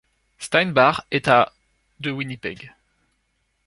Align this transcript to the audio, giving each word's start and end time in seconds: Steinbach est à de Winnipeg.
Steinbach 0.39 1.05
est 1.11 1.27
à 1.27 1.53
de 1.99 2.09
Winnipeg. 2.09 2.73